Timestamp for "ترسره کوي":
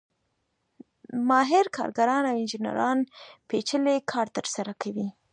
4.35-5.07